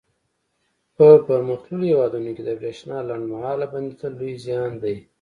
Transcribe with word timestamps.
په 0.95 1.07
پرمختللو 1.27 1.85
هېوادونو 1.91 2.29
کې 2.35 2.43
د 2.45 2.49
برېښنا 2.59 2.97
لنډ 3.09 3.23
مهاله 3.33 3.65
بندېدل 3.73 4.11
لوی 4.19 4.33
زیان 4.45 4.71
دی. 4.83 4.95